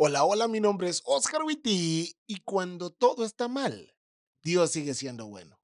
[0.00, 3.96] Hola, hola, mi nombre es Oscar Witty y cuando todo está mal,
[4.44, 5.58] Dios sigue siendo bueno.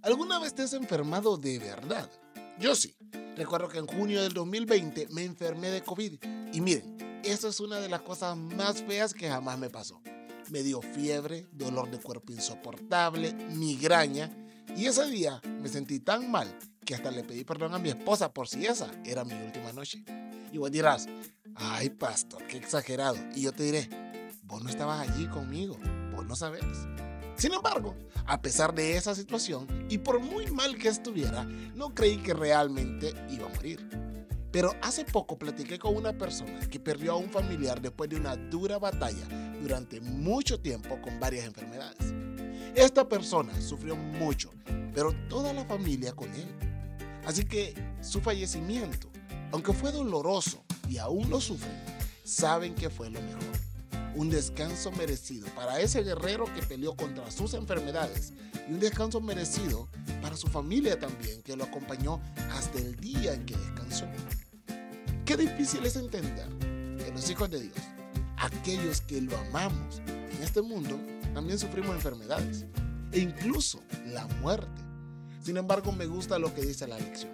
[0.00, 2.10] ¿Alguna vez te has enfermado de verdad?
[2.58, 2.96] Yo sí.
[3.36, 6.14] Recuerdo que en junio del 2020 me enfermé de COVID
[6.54, 10.00] y miren, eso es una de las cosas más feas que jamás me pasó.
[10.48, 14.34] Me dio fiebre, dolor de cuerpo insoportable, migraña
[14.74, 18.32] y ese día me sentí tan mal que hasta le pedí perdón a mi esposa
[18.32, 20.02] por si esa era mi última noche.
[20.52, 21.06] Y vos dirás,
[21.56, 23.18] ay pastor, qué exagerado.
[23.34, 23.90] Y yo te diré,
[24.44, 25.76] vos no estabas allí conmigo,
[26.14, 26.64] vos no sabes.
[27.36, 27.94] Sin embargo,
[28.24, 31.44] a pesar de esa situación y por muy mal que estuviera,
[31.74, 33.86] no creí que realmente iba a morir.
[34.52, 38.36] Pero hace poco platiqué con una persona que perdió a un familiar después de una
[38.36, 39.26] dura batalla
[39.60, 42.14] durante mucho tiempo con varias enfermedades.
[42.74, 44.50] Esta persona sufrió mucho,
[44.94, 46.65] pero toda la familia con él.
[47.26, 49.10] Así que su fallecimiento,
[49.52, 51.76] aunque fue doloroso y aún lo sufren,
[52.24, 53.42] saben que fue lo mejor.
[54.14, 58.32] Un descanso merecido para ese guerrero que peleó contra sus enfermedades
[58.68, 59.88] y un descanso merecido
[60.22, 62.20] para su familia también que lo acompañó
[62.52, 64.06] hasta el día en que descansó.
[65.24, 66.48] Qué difícil es entender
[66.96, 67.76] que los hijos de Dios,
[68.38, 70.98] aquellos que lo amamos en este mundo,
[71.34, 72.64] también sufrimos enfermedades
[73.12, 74.85] e incluso la muerte.
[75.46, 77.30] Sin embargo, me gusta lo que dice la lección.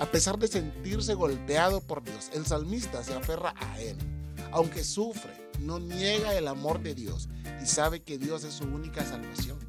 [0.00, 3.96] A pesar de sentirse golpeado por Dios, el salmista se aferra a Él.
[4.50, 7.28] Aunque sufre, no niega el amor de Dios
[7.62, 9.60] y sabe que Dios es su única salvación.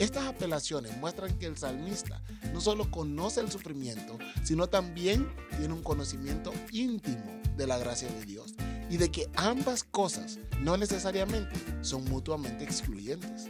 [0.00, 2.20] Estas apelaciones muestran que el salmista
[2.52, 8.24] no solo conoce el sufrimiento, sino también tiene un conocimiento íntimo de la gracia de
[8.24, 8.56] Dios
[8.90, 13.48] y de que ambas cosas no necesariamente son mutuamente excluyentes.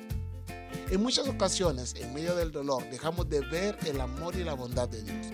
[0.89, 4.89] En muchas ocasiones, en medio del dolor, dejamos de ver el amor y la bondad
[4.89, 5.27] de Dios.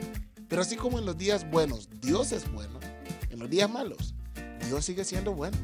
[0.48, 2.80] Pero así como en los días buenos Dios es bueno,
[3.30, 4.14] en los días malos
[4.66, 5.56] Dios sigue siendo bueno.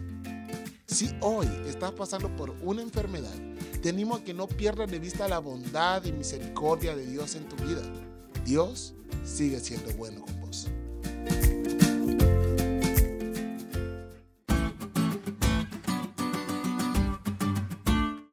[0.86, 3.34] Si hoy estás pasando por una enfermedad,
[3.82, 7.48] te animo a que no pierdas de vista la bondad y misericordia de Dios en
[7.48, 7.82] tu vida.
[8.44, 10.68] Dios sigue siendo bueno con vos.